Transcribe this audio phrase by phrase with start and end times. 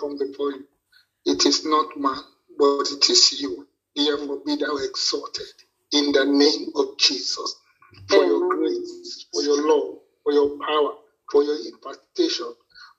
[0.00, 0.64] come before you.
[1.26, 2.18] It is not man,
[2.58, 3.66] but it is you.
[3.96, 5.46] Therefore, be thou exalted
[5.92, 7.56] in the name of Jesus
[8.08, 10.94] for your grace, for your love, for your power,
[11.30, 12.52] for your impartation,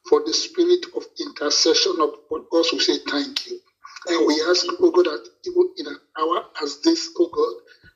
[0.09, 2.73] for the spirit of intercession upon us.
[2.73, 3.59] We say thank you.
[4.07, 7.55] And we ask, oh God, that even in an hour as this, oh God,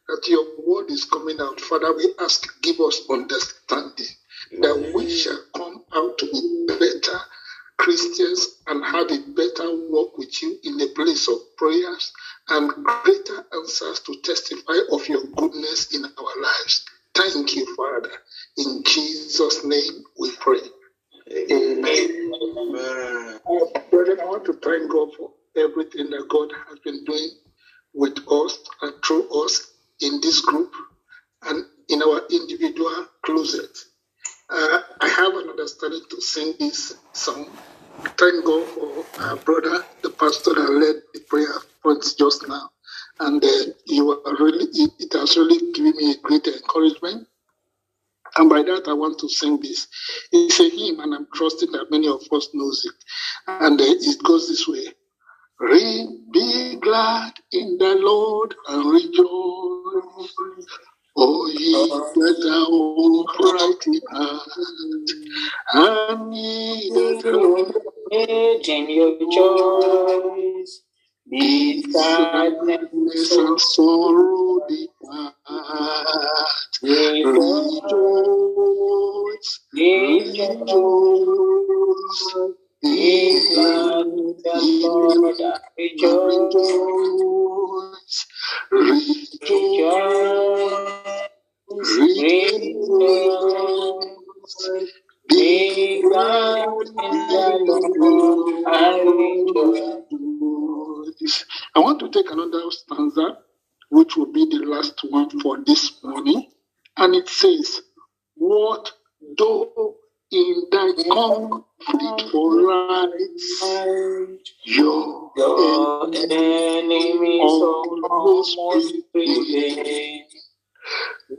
[0.10, 1.62] that your word is coming out.
[1.62, 4.08] Father, we ask, give us understanding
[4.62, 7.20] that we shall come out to be better
[7.78, 12.12] Christians and have a better walk with you in the place of prayers
[12.50, 16.86] and greater answers to testify of your goodness in our lives.
[17.16, 18.12] Thank you, Father.
[18.58, 20.60] In Jesus' name we pray.
[21.32, 22.32] Amen.
[22.60, 23.40] Amen.
[23.50, 27.30] Uh, brethren, I want to thank God for everything that God has been doing
[27.94, 30.72] with us and through us in this group
[31.44, 33.78] and in our individual closet.
[34.50, 37.50] Uh, I have an understanding to sing this song.
[38.18, 42.70] Thank God for our brother, the pastor that led the prayer points just now.
[43.20, 47.28] And uh, you are really, it, it has really given me a great encouragement.
[48.38, 49.88] And by that, I want to sing this.
[50.32, 52.94] It's a hymn, and I'm trusting that many of us knows it.
[53.48, 54.88] And uh, it goes this way.
[56.32, 60.68] Be glad in the Lord and rejoice.
[61.18, 65.10] O ye that are upright in heart,
[65.74, 67.74] and ye that
[68.12, 70.82] Age in your choice.
[71.30, 75.34] Be sadness and sorrow depart.
[76.84, 77.90] Rejoice,
[79.74, 80.66] rejoice.
[82.84, 85.42] In the Lord
[85.78, 86.52] rejoice.
[88.72, 91.05] Rejoice,
[101.76, 103.40] I want to take another stanza,
[103.90, 106.50] which will be the last one for this morning.
[106.98, 107.82] And it says,
[108.36, 108.94] What
[109.38, 109.96] though
[110.32, 113.62] in thy conflict for rights,
[114.64, 118.58] your, Your enemies almost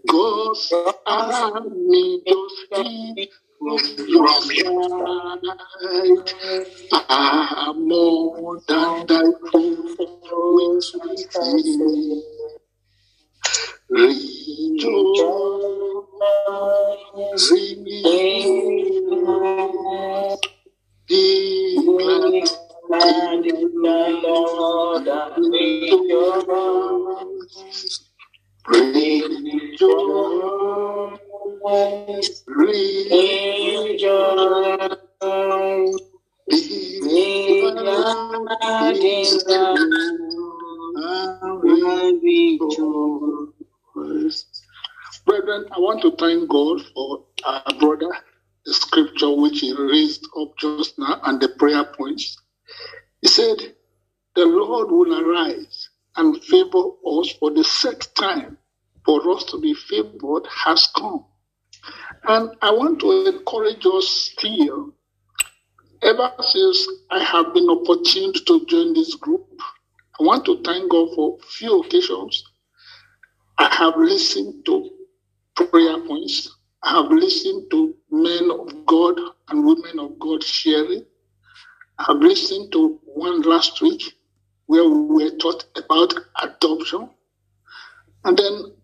[0.06, 0.12] prevail.
[0.12, 0.72] God's
[1.06, 3.78] army does keep from
[4.08, 5.38] your side
[7.08, 9.06] are more than
[9.52, 12.22] foes within.
[13.90, 14.80] Rejoice,
[17.50, 18.10] rejoice,
[21.08, 21.76] be
[22.88, 25.06] glad in the Lord.
[28.68, 29.70] Brethren,
[45.70, 48.10] I want to thank God for our brother,
[48.64, 52.36] the scripture which he raised up just now, and the prayer points.
[53.20, 53.58] He said,
[54.34, 55.75] The Lord will arise
[56.16, 58.58] and favor us for the set time
[59.04, 61.24] for us to be favored has come.
[62.24, 64.92] And I want to encourage us still.
[66.02, 69.46] Ever since I have been opportune to join this group,
[70.20, 72.44] I want to thank God for few occasions.
[73.58, 74.90] I have listened to
[75.54, 76.54] prayer points.
[76.82, 81.04] I have listened to men of God and women of God sharing.
[81.98, 84.02] I have listened to one last week
[84.66, 87.10] where we were taught about adoption.
[88.24, 88.74] And then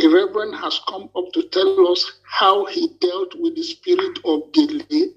[0.00, 4.52] a reverend has come up to tell us how he dealt with the spirit of
[4.52, 5.08] delay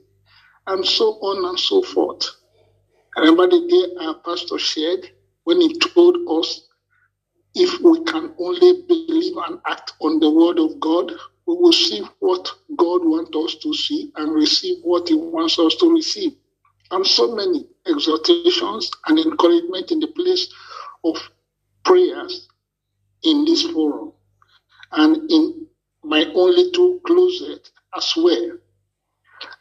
[0.68, 2.24] and so on and so forth.
[3.16, 5.09] I remember the day our pastor shared
[5.44, 6.68] when he told us
[7.56, 11.12] if we can only believe and act on the word of God,
[11.46, 15.75] we will see what God wants us to see and receive what he wants us
[15.75, 16.34] to receive.
[16.94, 20.48] And so many exhortations and encouragement in the place
[21.04, 21.18] of
[21.84, 22.48] prayers
[23.24, 24.13] in this forum
[24.92, 25.68] and in
[26.04, 27.68] my own little closet
[27.98, 28.57] as well.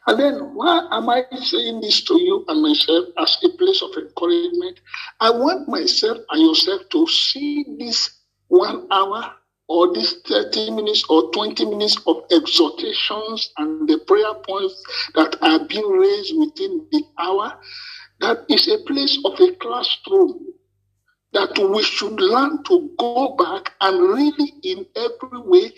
[0.06, 3.96] And then, why am I saying this to you and myself as a place of
[3.96, 4.80] encouragement?
[5.18, 8.10] I want myself and yourself to see this
[8.48, 9.32] one hour
[9.72, 14.74] or this 30 minutes or 20 minutes of exhortations and the prayer points
[15.14, 17.58] that are being raised within the hour.
[18.20, 20.52] That is a place of a classroom
[21.32, 25.72] that we should learn to go back and really, in every way,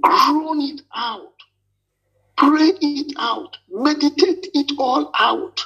[0.00, 1.34] groan it out,
[2.36, 5.64] pray it out, meditate it all out,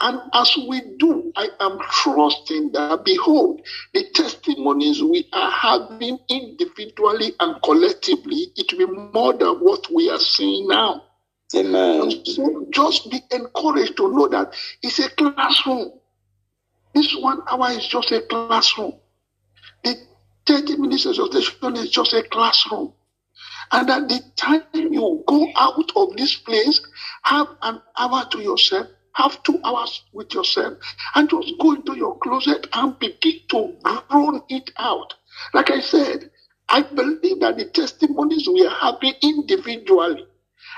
[0.00, 3.62] And as we do, I am trusting that, behold,
[3.92, 10.08] the testimonies we are having individually and collectively, it will be more than what we
[10.08, 11.02] are seeing now.
[11.56, 12.12] Amen.
[12.24, 15.92] So just be encouraged to know that it's a classroom.
[16.94, 18.92] This one hour is just a classroom.
[19.82, 19.96] The
[20.46, 22.92] 30 minutes exhortation is just a classroom.
[23.72, 26.80] And at the time you go out of this place,
[27.22, 28.86] have an hour to yourself,
[29.18, 30.78] have two hours with yourself,
[31.14, 33.76] and just go into your closet and begin to
[34.08, 35.14] groan it out.
[35.54, 36.30] Like I said,
[36.68, 40.24] I believe that the testimonies we are having individually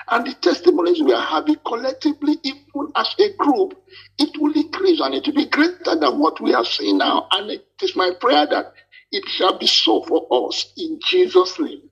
[0.08, 3.74] and the testimonies we are having collectively, even as a group,
[4.18, 7.26] it will increase and it will be greater than what we are seeing now.
[7.32, 8.72] And it is my prayer that
[9.12, 11.90] it shall be so for us in Jesus' name.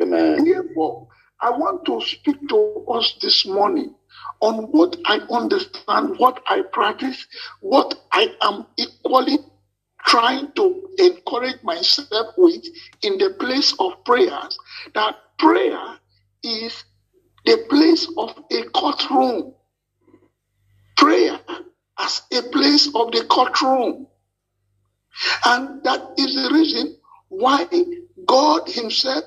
[0.00, 0.44] Amen.
[0.44, 1.08] Therefore,
[1.40, 3.94] I want to speak to us this morning
[4.40, 7.26] on what I understand, what I practice,
[7.60, 9.38] what I am equally
[10.06, 12.64] trying to encourage myself with
[13.02, 14.58] in the place of prayers.
[14.94, 15.98] That prayer
[16.42, 16.84] is
[17.44, 19.54] the place of a courtroom.
[20.96, 21.38] Prayer
[21.98, 24.06] as a place of the courtroom.
[25.44, 26.96] And that is the reason
[27.28, 27.66] why
[28.26, 29.24] God Himself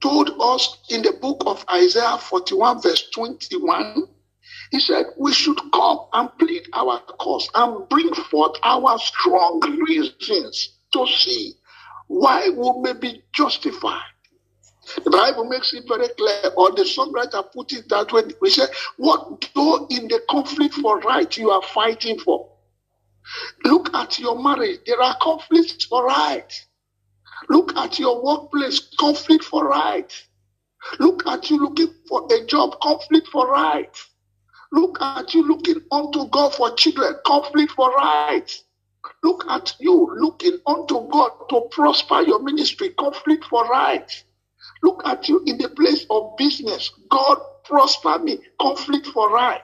[0.00, 4.06] told us in the book of Isaiah 41, verse 21,
[4.70, 10.76] He said, We should come and plead our cause and bring forth our strong reasons
[10.92, 11.54] to see
[12.08, 14.02] why we may be justified.
[15.04, 18.22] The Bible makes it very clear, or the songwriter put it that way.
[18.40, 18.64] We say,
[18.96, 22.48] What though in the conflict for right you are fighting for?
[23.64, 26.52] Look at your marriage, there are conflicts for right.
[27.48, 30.12] Look at your workplace, conflict for right.
[30.98, 33.96] Look at you looking for a job, conflict for right.
[34.72, 38.48] Look at you looking unto God for children, conflict for right.
[39.22, 44.10] Look at you looking unto God to prosper your ministry, conflict for right.
[44.82, 49.62] Look at you in the place of business, God prosper me, conflict for right.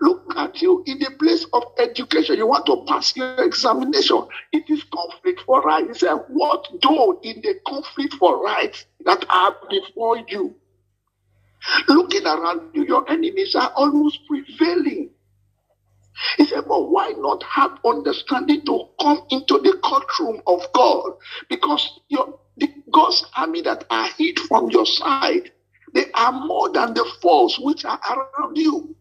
[0.00, 2.36] Look at you in the place of education.
[2.36, 4.26] You want to pass your examination.
[4.52, 5.86] It is conflict for right.
[5.86, 10.54] He said, What though in the conflict for right that are before you?
[11.88, 15.10] Looking around you, your enemies are almost prevailing.
[16.36, 21.12] He said, But why not have understanding to come into the courtroom of God?
[21.48, 25.50] Because your the God's army that are hid from your side,
[25.94, 28.94] they are more than the foes which are around you.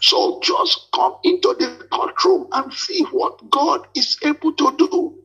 [0.00, 5.18] So just come into the courtroom and see what God is able to do.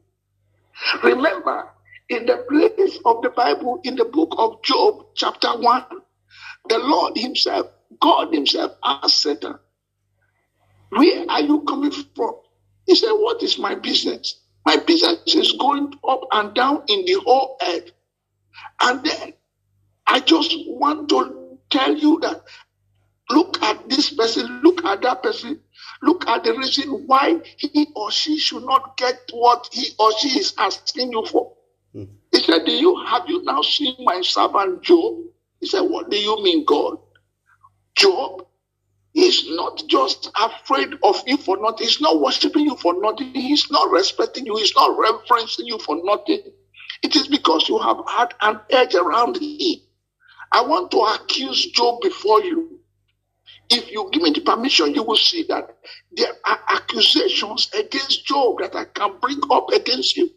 [1.04, 1.69] Remember,
[2.10, 5.86] in the place of the Bible, in the book of Job, chapter 1,
[6.69, 7.68] the Lord Himself,
[8.00, 9.56] God Himself asked Satan,
[10.89, 12.36] Where are you coming from?
[12.86, 14.42] He said, What is my business?
[14.66, 17.92] My business is going up and down in the whole earth.
[18.81, 19.33] And then
[20.06, 22.44] I just want to tell you that
[23.30, 25.60] look at this person, look at that person,
[26.01, 30.39] look at the reason why he or she should not get what he or she
[30.39, 31.54] is asking you for.
[31.94, 32.06] Hmm.
[32.31, 35.15] He said, Do you have you now seen my servant Job?
[35.60, 36.98] He said, What do you mean, God?
[37.96, 38.46] Job
[39.14, 41.88] is not just afraid of you for nothing.
[41.88, 43.34] He's not worshiping you for nothing.
[43.34, 44.56] He's not respecting you.
[44.58, 46.42] He's not reverencing you for nothing.
[47.04, 49.80] It is because you have had an edge around him.
[50.51, 52.80] I want to accuse Job before you.
[53.70, 55.78] If you give me the permission, you will see that
[56.12, 60.30] there are accusations against Job that I can bring up against you.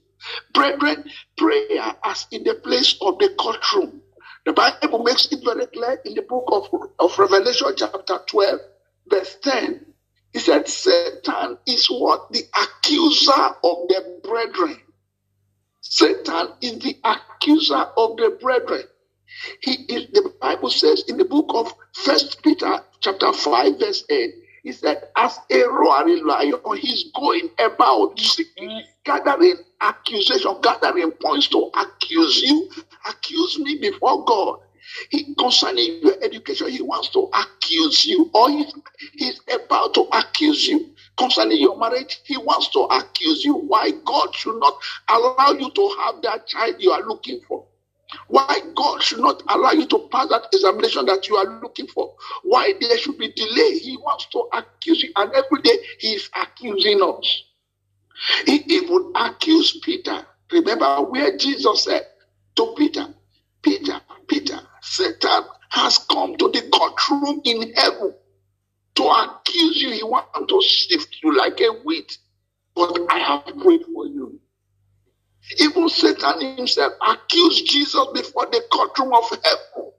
[0.53, 1.05] Brethren,
[1.37, 4.03] prayer as in the place of the courtroom.
[4.45, 6.69] The Bible makes it very clear in the book of,
[6.99, 8.61] of Revelation, chapter 12,
[9.09, 9.87] verse 10.
[10.33, 12.33] He said, Satan is what?
[12.33, 14.81] The accuser of the brethren.
[15.81, 18.85] Satan is the accuser of the brethren.
[19.61, 24.35] He is, the Bible says in the book of First Peter, chapter 5, verse 8,
[24.63, 28.25] he said, as a roaring lion, or he's going about mm-hmm.
[28.25, 32.71] seeking, gathering accusation, gathering points to accuse you,
[33.09, 34.61] accuse me before God.
[35.11, 38.75] He concerning your education, he wants to accuse you, or he's,
[39.15, 40.91] he's about to accuse you.
[41.17, 44.75] Concerning your marriage, he wants to accuse you why God should not
[45.09, 47.67] allow you to have that child you are looking for.
[48.29, 52.15] Why God should not allow you to pass that examination that you are looking for.
[52.43, 53.79] Why there should be delay.
[53.79, 55.13] He wants to accuse you.
[55.17, 57.45] And every day he is accusing us.
[58.47, 60.27] He even accused Peter.
[60.51, 62.07] Remember where Jesus said
[62.57, 63.07] to Peter,
[63.63, 68.15] Peter, Peter, Satan has come to the courtroom in heaven
[68.97, 69.91] to accuse you.
[69.91, 72.19] He wants to sift you like a wheat.
[72.75, 74.41] But I have prayed for you.
[75.59, 79.93] Even Satan himself accused Jesus before the courtroom of heaven.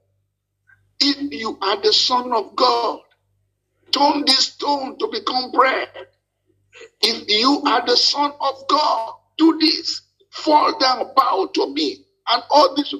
[1.00, 3.00] If you are the Son of God,
[3.92, 5.88] turn this stone to become bread.
[7.02, 10.02] If you are the Son of God, do this.
[10.30, 12.04] Fall down, bow to me.
[12.28, 12.94] And all this.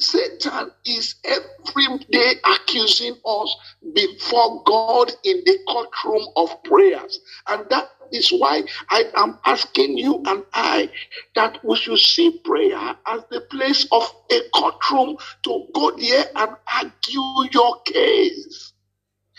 [0.00, 3.56] Satan is every day accusing us
[3.94, 7.18] before God in the courtroom of prayers.
[7.48, 10.90] And that is why I am asking you and I
[11.34, 16.56] that we should see prayer as the place of a courtroom to go there and
[16.72, 18.72] argue your case.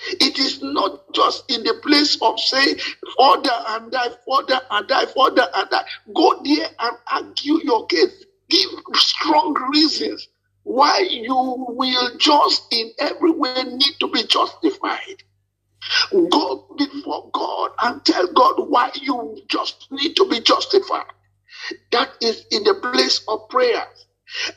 [0.08, 2.78] It is not just in the place of saying,
[3.18, 5.86] further and die, further and die, further and die.
[6.16, 8.26] Go there and argue your case.
[8.50, 10.28] Give strong reasons
[10.64, 15.24] why you will just in every way need to be justified.
[16.12, 21.12] Go before God and tell God why you just need to be justified.
[21.92, 23.86] That is in the place of prayer.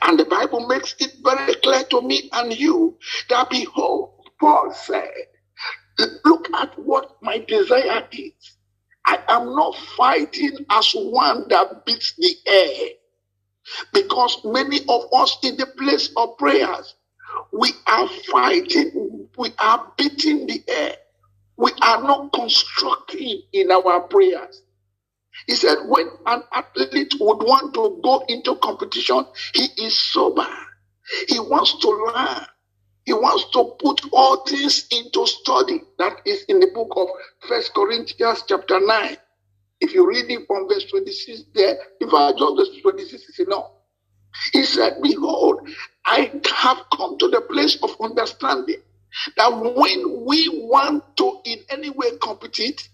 [0.03, 2.97] And the Bible makes it very clear to me and you
[3.29, 5.11] that behold, Paul said,
[6.25, 8.57] look at what my desire is.
[9.05, 12.89] I am not fighting as one that beats the air.
[13.93, 16.95] Because many of us in the place of prayers,
[17.51, 20.95] we are fighting, we are beating the air.
[21.57, 24.61] We are not constructing in our prayers.
[25.47, 30.47] He said, when an athlete would want to go into competition, he is sober.
[31.27, 32.45] He wants to learn.
[33.05, 35.81] He wants to put all things into study.
[35.99, 37.07] That is in the book of
[37.47, 39.17] First Corinthians chapter 9.
[39.81, 43.71] If you read it from verse 26 there, if I just verse 26 is enough.
[44.53, 45.67] He said, Behold,
[46.05, 48.81] I have come to the place of understanding
[49.37, 52.87] that when we want to in any way compete,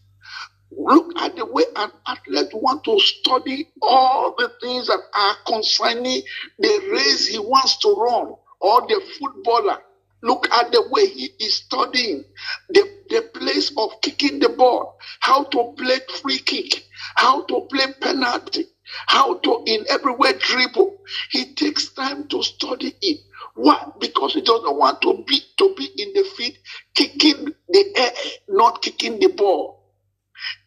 [0.72, 6.22] look at the way an athlete want to study all the things that are concerning
[6.58, 9.80] the race he wants to run, or the footballer.
[10.24, 12.26] Look at the way he is studying
[12.70, 16.86] the, the place of kicking the ball, how to play free kick,
[17.16, 18.66] how to play penalty,
[19.08, 20.98] how to in every way dribble.
[21.32, 23.22] He takes time to study it.
[23.56, 23.86] Why?
[24.00, 26.58] Because he doesn't want to be to be in the field
[26.96, 28.12] kicking the air,
[28.50, 29.78] not kicking the ball.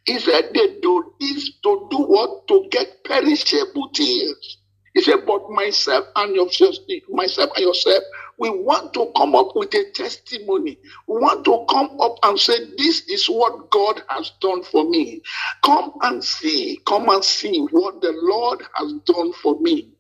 [0.07, 2.49] He said they do this to do what?
[2.49, 4.59] To get perishable things.
[4.95, 6.77] He said, but myself and yourself,
[7.11, 8.05] myself and yourself,
[8.43, 10.79] we want to come up with a testimony.
[11.09, 15.23] We want to come up and say, this is what God has done for me.
[15.65, 19.91] Come and see, come and see what the Lord has done for me.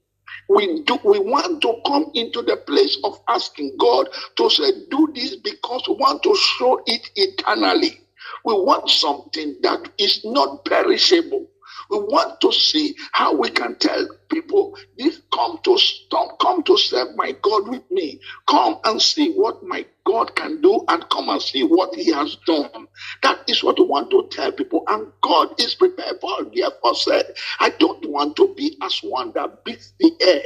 [0.50, 4.08] We do we want to come into the place of asking God
[4.38, 8.00] to say, do this because we want to show it eternally.
[8.44, 11.48] We want something that is not perishable.
[11.92, 16.78] We want to see how we can tell people this come to stop, come to
[16.78, 18.20] serve my God with me.
[18.48, 22.36] Come and see what my God can do and come and see what he has
[22.46, 22.88] done.
[23.22, 24.84] That is what we want to tell people.
[24.88, 26.20] And God is prepared.
[26.20, 30.42] Paul therefore said, I don't want to be as one that beats the air.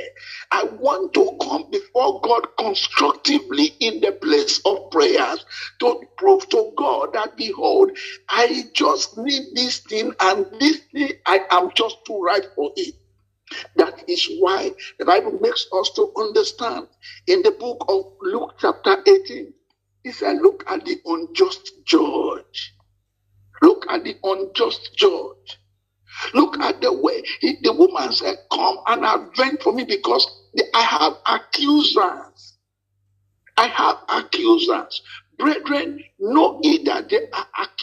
[0.52, 5.44] I want to come before God constructively in the place of prayers
[5.80, 7.92] to prove to God that behold,
[8.28, 12.94] I just need this thing and this thing, I am just too right for it.
[13.76, 16.88] That is why the Bible makes us to understand
[17.28, 19.54] in the book of Luke, chapter 18,
[20.04, 22.74] he said, Look at the unjust judge.
[23.62, 25.58] Look at the unjust judge.
[26.34, 30.26] Look at the way he, the woman said, Come and avenge for me because
[30.74, 32.58] I have accusers.
[33.56, 35.02] I have accusers.
[35.38, 37.08] Brethren, know ye that are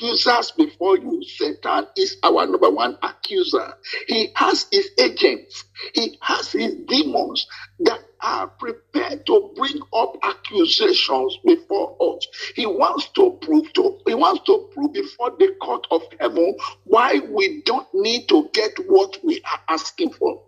[0.03, 1.23] accusers before you.
[1.23, 3.73] Satan is our number one accuser.
[4.07, 7.47] He has his agents, he has his demons
[7.79, 12.27] that are prepared to bring up accusations before us.
[12.55, 16.55] He wants to prove to he wants to prove before the court of heaven
[16.85, 20.41] why we don't need to get what we are asking for.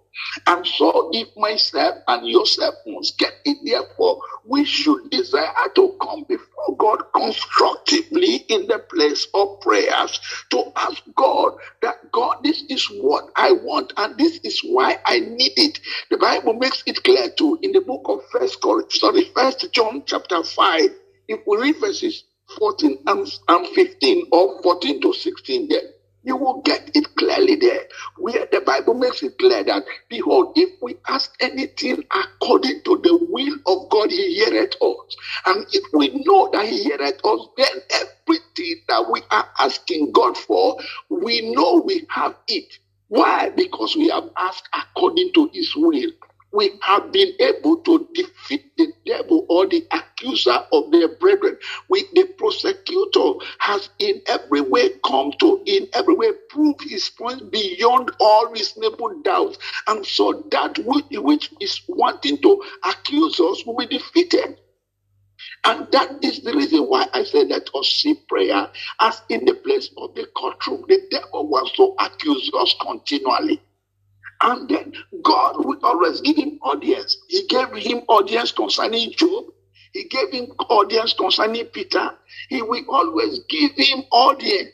[0.48, 6.26] And so, if myself and yourself must get it, therefore, we should desire to come
[6.28, 10.20] before God constructively in the place of prayers
[10.52, 15.20] to ask God that God, this is what I want and this is why I
[15.20, 15.80] need it.
[16.10, 20.04] The Bible makes it clear too in the book of First, Corinthians, sorry, First John
[20.06, 20.90] chapter five.
[21.28, 22.24] If we read verses
[22.60, 25.82] 14 and, and 15 or 14 to 16 there,
[26.26, 27.84] You will get it clearly there,
[28.18, 33.28] where the Bible makes it clear that, behold, if we ask anything according to the
[33.30, 35.18] will of God, He heareth us.
[35.48, 40.38] And if we know that He heareth us, then everything that we are asking God
[40.38, 40.80] for,
[41.10, 42.80] we know we have it.
[43.10, 43.52] Why?
[43.52, 46.12] Because we have asked according to His will
[46.56, 51.58] we have been able to defeat the devil or the accuser of their brethren.
[51.90, 57.52] We, the prosecutor has in every way come to in every way prove his point
[57.52, 59.58] beyond all reasonable doubt.
[59.88, 64.60] And so that which, which is wanting to accuse us will be defeated.
[65.66, 68.70] And that is the reason why I say that us see prayer
[69.02, 70.86] as in the place of the courtroom.
[70.88, 73.62] The devil wants to accuse us continually.
[74.42, 77.18] And then God will always give him audience.
[77.30, 79.46] He gave him audience concerning Job.
[79.94, 82.12] He gave him audience concerning Peter.
[82.50, 84.70] He will always give him audience.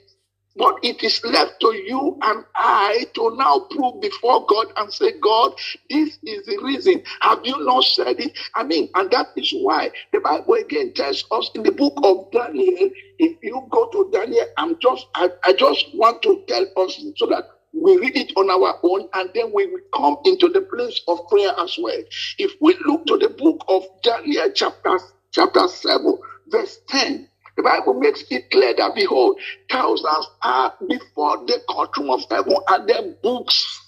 [0.55, 5.13] But it is left to you and I to now prove before God and say,
[5.21, 5.53] God,
[5.89, 7.03] this is the reason.
[7.21, 8.37] Have you not said it?
[8.55, 12.31] I mean, and that is why the Bible again tells us in the book of
[12.31, 12.89] Daniel.
[13.19, 17.27] If you go to Daniel, I'm just I, I just want to tell us so
[17.27, 21.01] that we read it on our own and then we will come into the place
[21.07, 21.99] of prayer as well.
[22.39, 24.99] If we look to the book of Daniel, chapter,
[25.31, 26.17] chapter 7,
[26.49, 29.39] verse 10, the Bible makes it clear that behold,
[29.71, 33.79] thousands are before the courtroom of heaven and their books.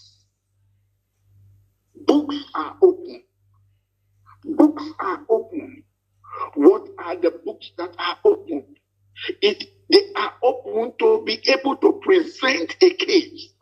[2.08, 3.24] Books are open.
[4.46, 5.84] Books are open.
[6.56, 8.66] What are the books that are open?
[9.42, 13.53] It they are open to be able to present a case.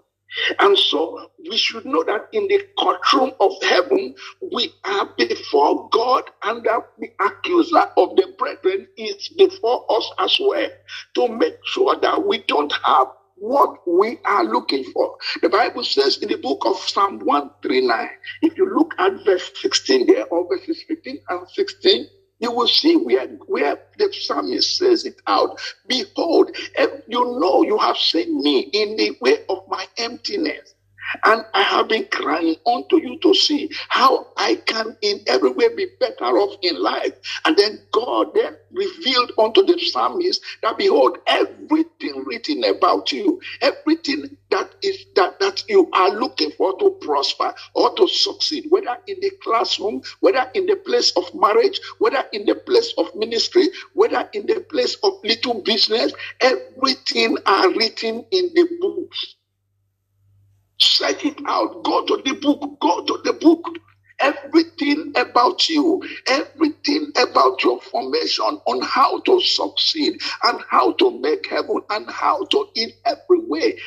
[0.60, 4.16] And so we should know that in the courtroom of heaven,
[4.54, 10.38] we are before God, and that the accuser of the brethren is before us as
[10.40, 10.70] well
[11.16, 15.16] to make sure that we don't have what we are looking for.
[15.42, 18.10] The Bible says in the book of Psalm 139,
[18.44, 22.08] if you look at verse 16 there, or verses 15 and 16,
[22.42, 25.60] you will see where, where the psalmist says it out.
[25.88, 30.74] Behold, eh, you know you have seen me in the way of my emptiness.
[31.24, 35.74] And I have been crying unto you to see how I can in every way
[35.76, 37.14] be better off in life.
[37.46, 44.38] And then God then revealed unto the psalmist that behold, everything written about you, everything
[44.52, 49.20] that is that, that you are looking for to prosper or to succeed, whether in
[49.22, 54.30] the classroom, whether in the place of marriage, whether in the place of ministry, whether
[54.34, 59.36] in the place of little business, everything are written in the books
[60.82, 61.84] Check it out.
[61.86, 62.80] Go to the book.
[62.82, 63.66] Go to the book.
[64.20, 71.48] Everything about you, everything about your formation on how to succeed and how to make
[71.48, 73.80] heaven and how to, in every way,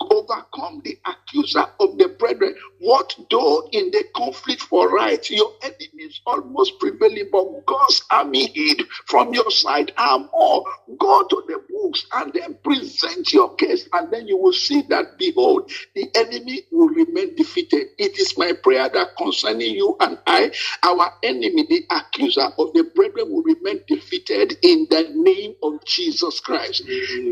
[0.00, 2.54] overcome the accuser of the brethren.
[2.80, 8.82] What though in the conflict for right, your enemies almost prevailing, but God's army hid
[9.06, 10.64] from your side are more.
[10.98, 15.18] Go to the books and then present your case, and then you will see that
[15.18, 17.88] behold, the enemy will remain defeated.
[17.98, 22.90] It is my prayer that concerning you and I, our enemy, the accuser of the
[22.94, 26.84] brethren, will remain defeated in the name of Jesus Christ.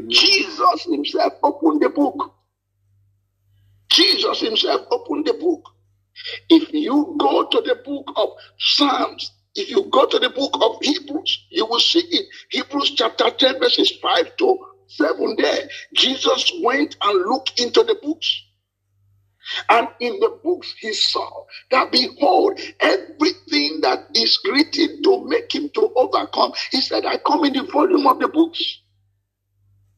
[0.08, 2.34] Jesus himself opened the book
[4.34, 5.68] Jesus himself opened the book.
[6.48, 10.78] If you go to the book of Psalms, if you go to the book of
[10.82, 12.26] Hebrews, you will see it.
[12.50, 15.68] Hebrews chapter 10, verses 5 to 7 there.
[15.94, 18.42] Jesus went and looked into the books.
[19.68, 25.68] And in the books he saw that behold, everything that is written to make him
[25.74, 26.52] to overcome.
[26.70, 28.80] He said, I come in the volume of the books.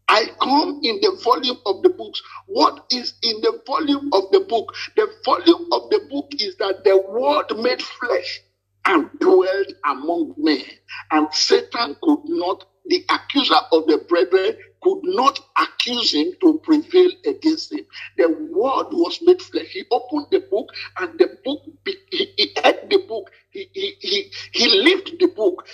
[0.08, 2.22] I come in the volume of the books.
[2.46, 4.74] What is in the volume of the book?
[4.96, 8.42] The volume of the book is that the word made flesh
[8.86, 10.62] and dwelled among men.
[11.10, 17.10] And Satan could not, the accuser of the brethren could not accuse him to prevail
[17.26, 17.86] against him.
[18.18, 19.68] The word was made flesh.
[19.70, 24.32] He opened the book and the book, he, he had the book, he, he, he,
[24.52, 25.66] he lifted the book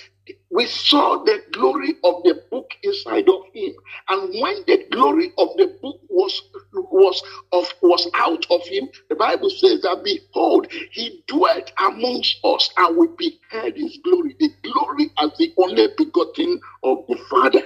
[0.51, 3.73] we saw the glory of the book inside of him.
[4.09, 6.41] And when the glory of the book was
[6.73, 7.21] was
[7.53, 12.97] of was out of him the bible says that behold he dwelt amongst us and
[12.97, 14.35] we beheld his glory.
[14.39, 17.61] The glory as the only begotten of the father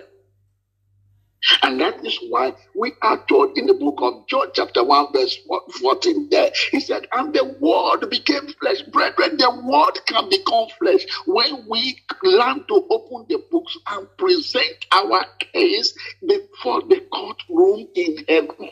[1.68, 5.38] and that is why we are told in the book of John, chapter 1, verse
[5.82, 8.84] 14, there, he said, And the word became flesh.
[8.84, 14.86] Brethren, the word can become flesh when we learn to open the books and present
[14.94, 15.94] our case
[16.26, 18.70] before the courtroom in heaven.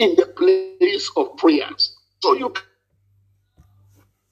[0.00, 1.96] in the place of prayers.
[2.20, 2.52] So you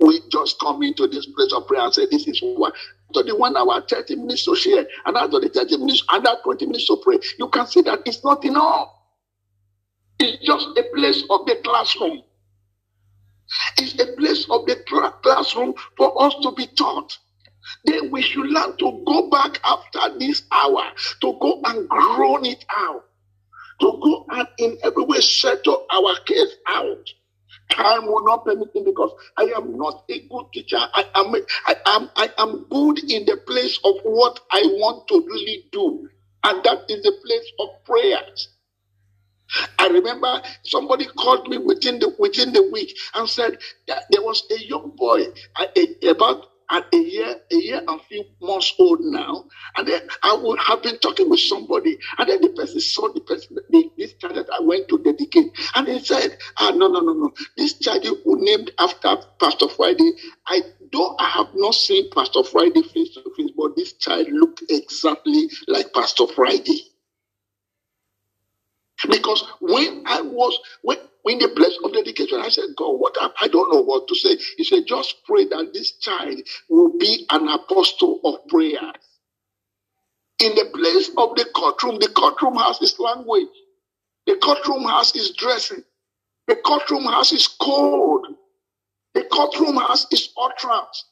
[0.01, 2.75] we just come into this place of prayer and say, This is what
[3.13, 6.67] to the one hour, 30 minutes to share, and after the 30 minutes, another 20
[6.67, 7.19] minutes to pray.
[7.39, 8.89] You can see that it's not enough.
[10.19, 12.23] It's just a place of the classroom.
[13.79, 14.77] It's a place of the
[15.23, 17.17] classroom for us to be taught.
[17.85, 20.85] Then we should learn to go back after this hour
[21.21, 23.05] to go and groan it out,
[23.81, 27.09] to go and in every way settle our case out.
[27.71, 30.79] Time will not permit me because I am not a good teacher.
[30.79, 31.35] I am,
[31.67, 36.09] I am, I am good in the place of what I want to really do,
[36.45, 38.49] and that is the place of prayers.
[39.79, 44.45] I remember somebody called me within the within the week and said that there was
[44.51, 45.25] a young boy
[46.09, 49.45] about at a year, a year and few months old now,
[49.77, 53.21] and then I would have been talking with somebody, and then the person saw the
[53.21, 57.01] person, the, this child that I went to dedicate, and he said, "Ah, no, no,
[57.01, 60.13] no, no, this child who named after Pastor Friday,
[60.47, 64.63] I though I have not seen Pastor Friday face to face, but this child looked
[64.69, 66.83] exactly like Pastor Friday."
[69.09, 73.49] Because when I was when in the place of dedication, I said, God, what I
[73.49, 74.39] don't know what to say.
[74.59, 78.93] He said, just pray that this child will be an apostle of prayer.
[80.41, 83.49] In the place of the courtroom, the courtroom has its language.
[84.27, 85.85] The courtroom has its dressing.
[86.49, 88.27] The courtroom has its code.
[89.15, 91.07] The courtroom has its utterance.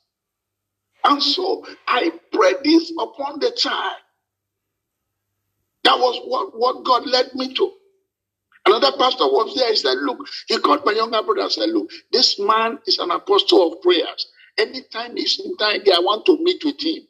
[1.04, 3.96] And so I pray this upon the child.
[5.84, 7.72] That was what, what God led me to.
[8.66, 9.70] Another pastor was there.
[9.70, 10.18] He said, Look,
[10.48, 14.26] he called my younger brother and said, Look, this man is an apostle of prayers.
[14.58, 17.04] Anytime he's in time, I want to meet with him.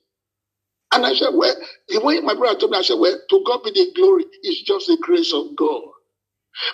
[0.95, 1.57] And I said, Well,
[2.03, 4.25] when my brother told me, I said, Well, to God be the glory.
[4.43, 5.85] It's just the grace of God.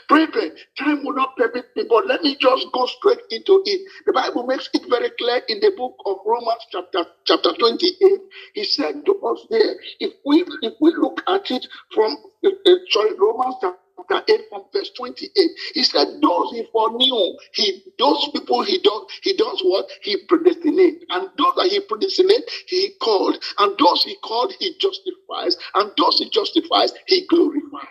[0.09, 3.83] Brethren, time will not permit me, but let me just go straight into it.
[4.07, 8.21] The Bible makes it very clear in the book of Romans, chapter chapter 28.
[8.55, 12.77] He said to us there, if we if we look at it from uh, uh
[12.91, 15.31] sorry, Romans chapter chapter 8 from verse 28.
[15.75, 19.87] He said, Those he foreknew, he those people he does, he does what?
[20.03, 21.05] He predestinate.
[21.11, 23.43] And those that he predestinate, he called.
[23.59, 25.57] And those he called, he justifies.
[25.75, 27.89] And those he justifies, he glorifies.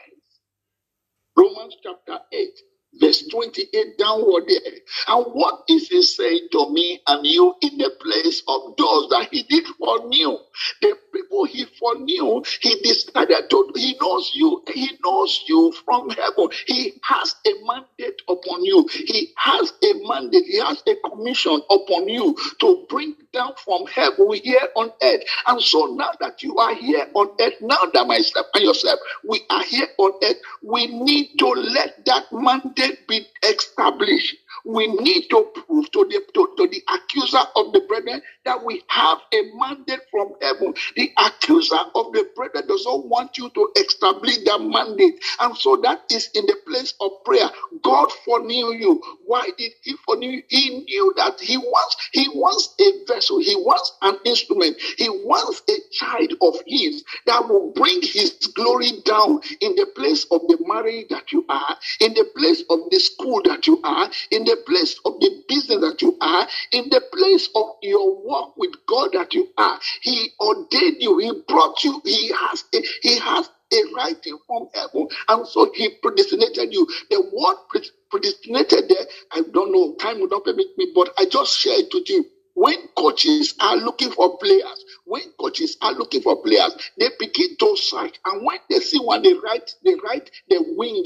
[1.38, 2.50] Romans chapter 8
[3.00, 4.74] verse 28 downward there.
[5.08, 9.30] And what is he saying to me and you in the place of those that
[9.32, 10.38] he did foreknew?
[10.82, 16.50] The people he foreknew, he decided to, he knows you, he knows you from heaven.
[16.68, 18.88] He has a mandate upon you.
[18.92, 24.34] He has a mandate, he has a commission upon you to bring down from heaven
[24.34, 25.22] here on earth.
[25.48, 29.42] And so now that you are here on earth, now that myself and yourself, we
[29.50, 35.52] are here on earth, we need to let that mandate be established we need to
[35.56, 40.02] prove to the, to, to the accuser of the brethren that we have a mandate
[40.12, 40.74] from heaven.
[40.96, 45.16] The accuser of the brethren does not want you to establish that mandate.
[45.40, 47.50] And so that is in the place of prayer.
[47.84, 49.02] God foreknew you.
[49.26, 50.44] Why did he foreknew you?
[50.48, 55.64] He knew that he wants, he wants a vessel, he wants an instrument, he wants
[55.70, 60.58] a child of his that will bring his glory down in the place of the
[60.68, 64.58] marriage that you are, in the place of the school that you are, in the
[64.68, 69.12] place of the business that you are, in the place of your walk with God
[69.14, 69.80] that you are.
[70.02, 75.08] He ordained you, He brought you, He has a, He has a writing from heaven,
[75.30, 76.88] and so He predestinated you.
[77.12, 77.58] The word
[78.12, 81.90] predestinated there, I don't know, time would not permit me, but I just share it
[81.94, 82.26] with you.
[82.56, 87.78] When coaches are looking for players, when coaches are looking for players, they begin to
[87.78, 91.04] search, and when they see one, they write, they write the wing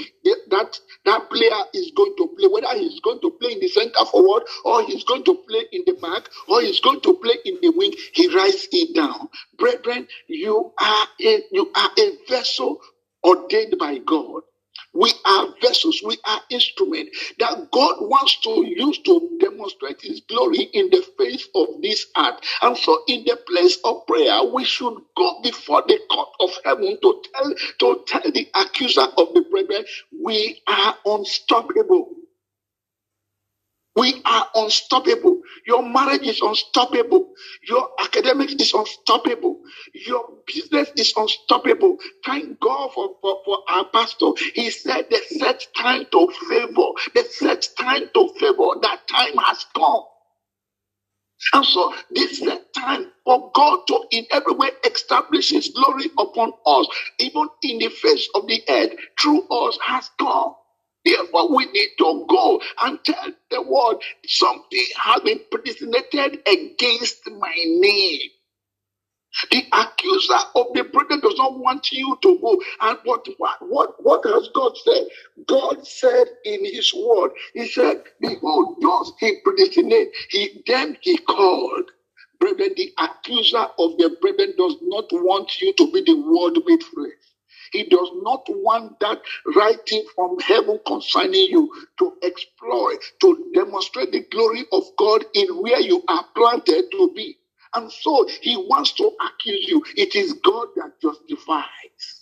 [0.49, 4.05] that that player is going to play, whether he's going to play in the center
[4.11, 7.57] forward, or he's going to play in the back, or he's going to play in
[7.61, 7.93] the wing.
[8.13, 9.29] He writes it down.
[9.57, 12.81] Brethren, you are a you are a vessel
[13.23, 14.43] ordained by God
[14.93, 20.63] we are vessels, we are instruments that God wants to use to demonstrate His glory
[20.73, 22.39] in the face of this earth.
[22.61, 26.97] And so, in the place of prayer, we should go before the court of heaven
[27.01, 29.85] to tell to tell the accuser of the brethren,
[30.23, 32.09] we are unstoppable.
[33.99, 35.41] We are unstoppable.
[35.67, 37.33] Your marriage is unstoppable.
[37.69, 39.61] Your academics is unstoppable.
[39.93, 41.97] Your business is unstoppable.
[42.25, 44.31] Thank God for, for, for our pastor.
[44.55, 49.65] He said the set time to favor, the set time to favor, that time has
[49.75, 50.03] come.
[51.53, 56.05] And so this is the time for God to in every way establish his glory
[56.19, 56.87] upon us,
[57.19, 60.55] even in the face of the earth, through us has come.
[61.05, 67.55] Therefore, we need to go and tell the world something has been predestinated against my
[67.65, 68.29] name.
[69.51, 72.61] The accuser of the brethren does not want you to go.
[72.81, 73.27] And what,
[73.61, 75.07] what, what has God said?
[75.47, 81.91] God said in his word, he said, behold, those he predestinated, he, then he called.
[82.39, 86.83] Brethren, the accuser of the brethren does not want you to be the word made
[86.83, 87.28] flesh.
[87.73, 89.21] He does not want that
[89.55, 95.81] writing from heaven concerning you to exploit, to demonstrate the glory of God in where
[95.81, 97.37] you are planted to be.
[97.75, 99.83] And so he wants to accuse you.
[99.97, 102.18] It is God that justifies.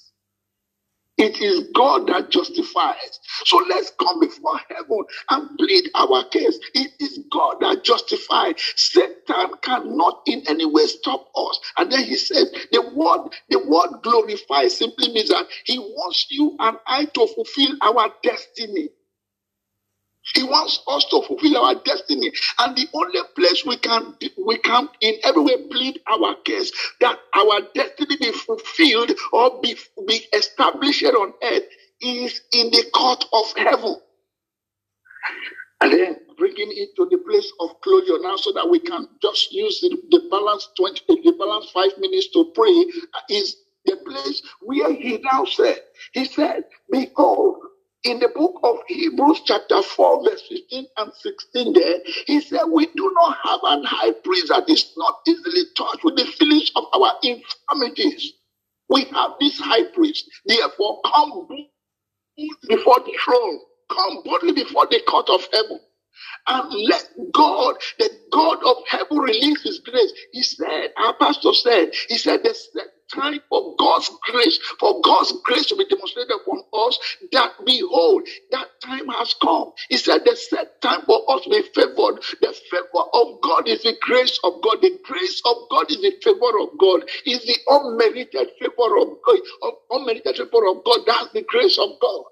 [1.18, 3.20] It is God that justifies.
[3.46, 6.60] So let's come before heaven and plead our case.
[6.76, 8.56] It is God that justifies.
[8.76, 11.60] Satan cannot in any way stop us.
[11.78, 16.56] And then he says, the word, the word glorify simply means that he wants you
[16.60, 18.90] and I to fulfill our destiny.
[20.36, 22.32] He wants us to fulfill our destiny.
[22.60, 27.18] And the only place we can we can in every way plead our case that
[27.36, 29.76] our destiny be fulfilled or be,
[30.08, 31.64] be established on earth
[32.02, 33.96] is in the court of heaven.
[35.82, 39.52] And then bringing it to the place of closure now so that we can just
[39.52, 42.86] use the, the balance 20 the balance five minutes to pray
[43.30, 45.80] is the place where he now said,
[46.14, 47.58] he said, Behold,
[48.08, 52.88] in the book of Hebrews, chapter 4, verse 15 and 16, there, he said, We
[52.88, 56.86] do not have an high priest that is not easily touched with the feelings of
[56.94, 58.34] our infirmities.
[58.90, 60.30] We have this high priest.
[60.46, 61.48] Therefore, come
[62.70, 63.60] before the throne,
[63.92, 65.80] come boldly before the court of heaven
[66.48, 70.12] and let God, the God of heaven, release his grace.
[70.34, 72.56] He said, our pastor said, he said, the
[73.14, 77.00] time for God's grace, for God's grace to be demonstrated upon us,
[77.32, 79.72] that behold, that time has come.
[79.90, 82.24] He said, the set time for us to be favored.
[82.42, 84.82] The favor of God is the grace of God.
[84.82, 87.04] The grace of God is the favor of God.
[87.26, 89.40] Is the unmerited favor of God.
[89.92, 91.00] Unmerited favor of God.
[91.08, 92.24] That's the grace of God.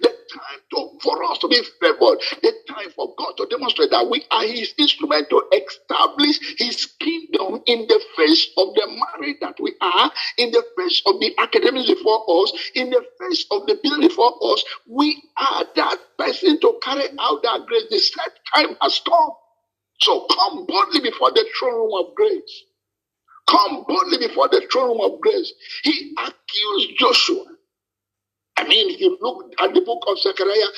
[0.00, 4.08] The time to, for us to be favored, the time for God to demonstrate that
[4.10, 9.56] we are His instrument to establish His kingdom in the face of the marriage that
[9.60, 13.78] we are, in the face of the academics before us, in the face of the
[13.82, 14.64] building before us.
[14.88, 17.84] We are that person to carry out that grace.
[17.90, 19.30] The set time has come.
[20.00, 22.64] So come boldly before the throne room of grace.
[23.48, 25.52] Come boldly before the throne room of grace.
[25.84, 27.44] He accused Joshua
[28.64, 30.70] I mean, if you look at the book of Zechariah,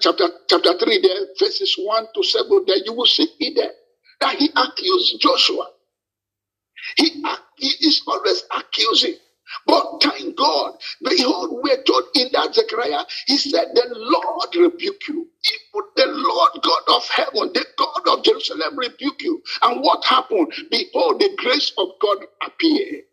[0.00, 3.72] chapter, chapter 3, there, verses 1 to 7, there, you will see it there
[4.20, 5.68] that he accused Joshua.
[6.96, 7.24] He,
[7.58, 9.16] he is always accusing.
[9.66, 15.28] But thank God, behold, we're told in that Zechariah, he said, The Lord rebuke you.
[15.46, 19.42] Even The Lord God of heaven, the God of Jerusalem rebuke you.
[19.62, 20.52] And what happened?
[20.70, 23.04] Behold, the grace of God appeared.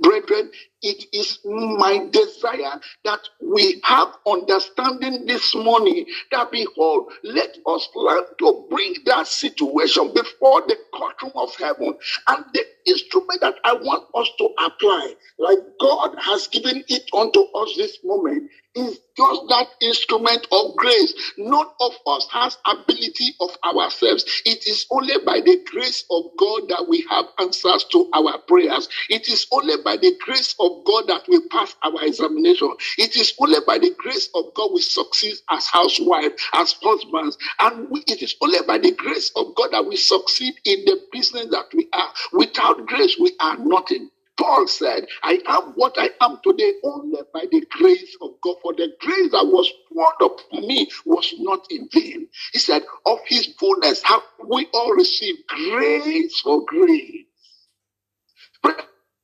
[0.00, 0.50] Brethren,
[0.82, 8.24] it is my desire that we have understanding this morning that behold, let us learn
[8.38, 11.94] to bring that situation before the courtroom of heaven.
[12.28, 17.40] And the instrument that I want us to apply, like God has given it unto
[17.40, 21.12] us this moment, is just that instrument of grace.
[21.38, 24.24] None of us has ability of ourselves.
[24.44, 28.88] It is only by the grace of God that we have answers to our prayers.
[29.08, 32.72] It is only by the grace of God that we pass our examination.
[32.98, 37.38] It is only by the grace of God we succeed as housewives, as husbands.
[37.60, 41.00] And we, it is only by the grace of God that we succeed in the
[41.12, 42.12] business that we are.
[42.32, 44.10] Without grace, we are nothing.
[44.38, 48.56] Paul said, I am what I am today only by the grace of God.
[48.62, 52.28] For the grace that was poured upon me was not in vain.
[52.52, 57.26] He said, Of his fullness have we all received grace for grace.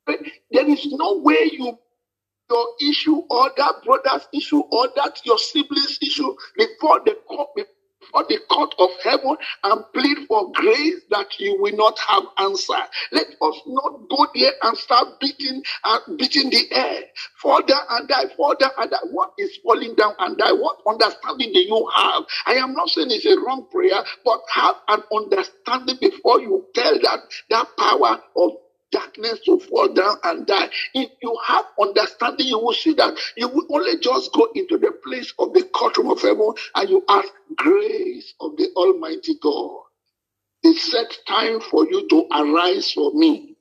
[0.07, 1.79] There is no way you
[2.51, 8.25] your issue or that brother's issue or that your sibling's issue before the court before
[8.29, 12.77] the court of heaven and plead for grace that you will not have answer.
[13.12, 17.03] Let us not go there and start beating and uh, beating the air.
[17.40, 18.99] Fall down and die, fall down and die.
[19.11, 20.53] What is falling down and die?
[20.53, 22.25] What understanding do you have?
[22.47, 26.95] I am not saying it's a wrong prayer, but have an understanding before you tell
[27.01, 28.53] that that power of
[28.95, 30.71] darkness to fall down and die.
[30.95, 34.93] If you have understanding, you will see that you will only just go into the
[35.05, 39.83] place of the courtroom of heaven and you ask grace of the Almighty God.
[40.65, 43.57] It's set time for you to arise for me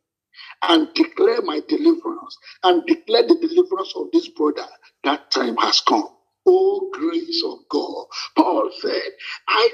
[0.64, 4.68] and declare my deliverance and declare the deliverance of this brother.
[5.06, 6.10] That time has come.
[6.48, 8.08] Oh, grace of God.
[8.38, 9.04] Paul said,
[9.48, 9.70] I,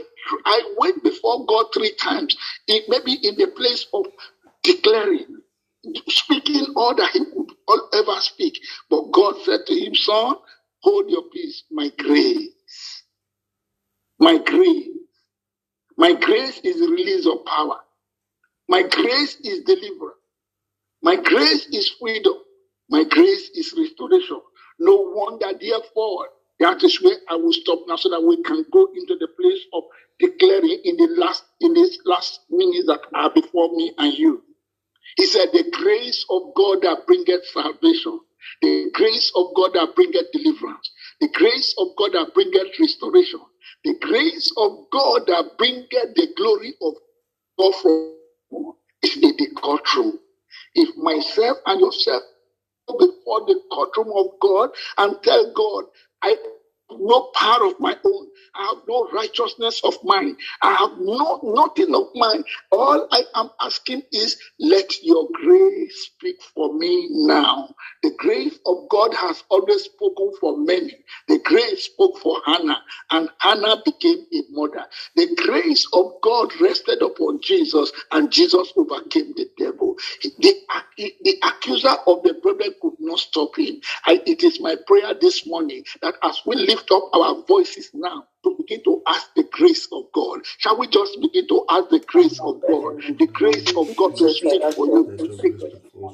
[0.45, 4.08] I went before God three times, it maybe in the place of
[4.63, 5.39] declaring,
[6.09, 8.59] speaking all that he could ever speak.
[8.89, 10.35] But God said to him, Son,
[10.81, 11.63] hold your peace.
[11.71, 12.49] My grace,
[14.19, 14.89] my grace,
[15.97, 17.79] my grace is release of power.
[18.69, 20.15] My grace is deliverance.
[21.01, 22.33] My grace is freedom.
[22.89, 24.41] My grace is restoration.
[24.79, 28.89] No wonder, therefore, that is where I will stop now so that we can go
[28.95, 29.83] into the place of
[30.19, 34.43] declaring in the last in these last minutes that are before me and you.
[35.17, 38.19] He said, The grace of God that bringeth salvation,
[38.62, 40.91] the grace of God that bringeth deliverance,
[41.22, 43.41] the grace of God that bringeth restoration,
[43.84, 46.93] the grace of God that bringeth the glory of
[47.58, 48.13] God from
[49.04, 50.19] is in the courtroom.
[50.76, 52.24] If myself and yourself
[52.88, 55.86] go before the courtroom of God and tell God,
[56.22, 56.36] I
[56.91, 58.28] no power of my own.
[58.56, 60.38] I have no righteousness of mine.
[60.62, 62.43] I have no nothing of mine.
[62.71, 67.73] All I am asking is, let your grace speak for me now.
[68.04, 70.97] The grace of God has always spoken for many.
[71.28, 74.86] The grace spoke for Hannah, and Hannah became a mother.
[75.15, 79.97] The grace of God rested upon Jesus, and Jesus overcame the devil.
[80.21, 83.82] The, the accuser of the brethren could not stop him.
[84.06, 88.25] I, it is my prayer this morning that as we lift up our voices now,
[88.49, 90.41] to begin to ask the grace of God.
[90.59, 92.95] Shall we just begin to ask the grace of God?
[93.19, 95.12] The grace of God to speak for you.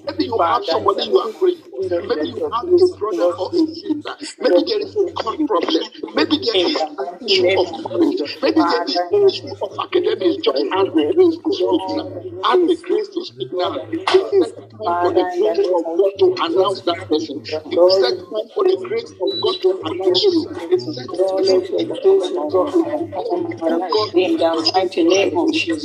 [0.07, 1.81] Maybe you have somebody you are praying for.
[2.07, 4.15] Maybe you have a brother or a sister.
[4.41, 5.83] Maybe there is a court problem.
[6.15, 8.21] Maybe there is an issue of marriage.
[8.41, 10.37] Maybe there is an issue of academics.
[10.43, 12.09] Just ask the grace to speak now.
[12.43, 13.77] Ask the grace to speak now.
[14.11, 17.41] It's set time for the grace of God to announce that person.
[17.71, 20.49] It's set time for the grace of God to announce you.
[20.71, 22.24] It's set time for the grace of God.
[24.15, 25.83] In the mighty name of Jesus.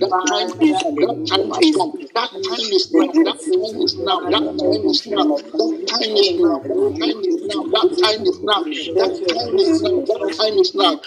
[0.00, 1.92] That time, is that time has come.
[2.14, 3.12] That time is now.
[3.12, 4.20] That time is now.
[4.30, 5.36] That time is now.
[5.36, 6.62] That time is now.
[6.64, 7.60] That time is now.
[7.74, 8.64] That time is now.
[8.96, 10.00] That time is now.
[10.06, 11.00] That time is now.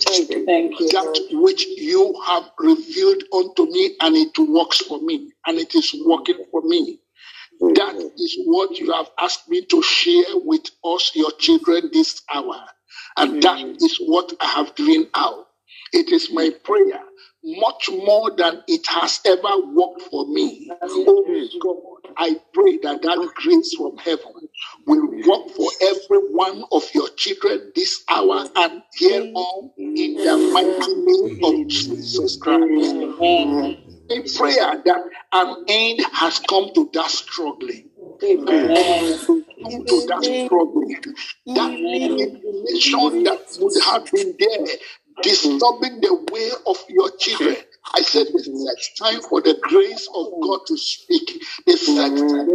[0.00, 0.30] Thank
[0.80, 0.88] you.
[0.90, 5.94] That which you have revealed unto me, and it works for me, and it is
[6.04, 7.00] working for me.
[7.60, 8.08] That mm-hmm.
[8.18, 12.62] is what you have asked me to share with us, your children, this hour.
[13.16, 13.84] And that mm-hmm.
[13.84, 15.46] is what I have given out.
[15.92, 16.64] It is my mm-hmm.
[16.64, 17.00] prayer,
[17.46, 20.70] much more than it has ever worked for me.
[20.82, 24.48] Oh God, I pray that that grace from heaven
[24.86, 30.38] will work for every one of your children this hour and here on in the
[30.38, 32.96] mighty name of Jesus Christ.
[34.10, 37.90] A prayer that an end has come to that struggling.
[38.24, 38.76] Amen.
[39.64, 41.02] Come to that struggling.
[41.54, 44.76] That manipulation that would have been there,
[45.22, 47.56] disturbing the way of your children.
[47.94, 51.42] I said it's time for the grace of God to speak.
[51.66, 52.48] It's next time.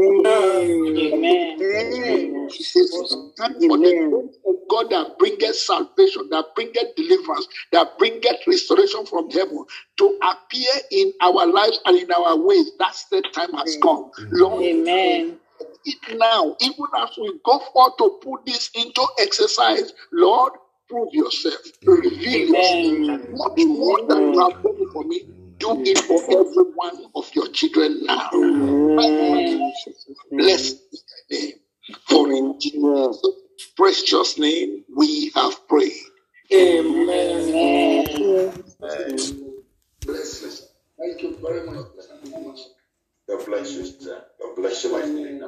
[1.73, 2.47] Amen.
[2.49, 8.37] It's time for the grace of God that bringeth salvation, that bringeth deliverance, that bringeth
[8.47, 9.65] restoration from heaven
[9.97, 12.71] to appear in our lives and in our ways.
[12.79, 14.11] That's the time has come.
[14.31, 15.39] Lord, Amen.
[15.85, 20.53] it now, even as we go forth to put this into exercise, Lord,
[20.91, 21.55] prove yourself,
[21.87, 22.99] reveal yourself.
[23.31, 25.23] Much more than you have done for me,
[25.59, 28.29] do it for every one of your children now.
[30.31, 30.97] Bless thy
[31.31, 31.53] name.
[32.07, 33.21] For in Jesus'
[33.77, 35.93] precious name we have prayed.
[36.53, 38.53] Amen.
[40.05, 40.51] Bless you.
[40.99, 41.87] Thank you very much.
[43.29, 44.21] God bless you, sir.
[44.41, 45.41] God bless you, my friend.